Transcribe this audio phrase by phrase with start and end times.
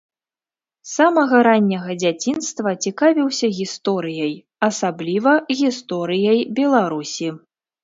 [0.87, 4.33] З самага ранняга дзяцінства цікавіўся гісторыяй,
[4.71, 7.27] асабліва гісторыяй Беларусі.